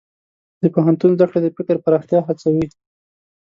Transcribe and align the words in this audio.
د 0.61 0.63
پوهنتون 0.75 1.11
زده 1.15 1.25
کړه 1.29 1.39
د 1.41 1.47
فکر 1.57 1.75
پراختیا 1.85 2.19
هڅوي. 2.27 2.65